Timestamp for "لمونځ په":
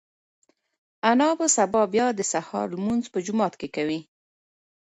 2.75-3.19